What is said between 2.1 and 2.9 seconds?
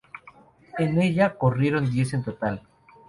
en total.